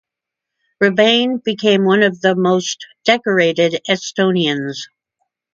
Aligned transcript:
Rebane 0.81 1.43
became 1.43 1.85
one 1.85 2.01
of 2.01 2.21
the 2.21 2.33
most 2.33 2.87
decorated 3.05 3.83
Estonians. 3.87 4.87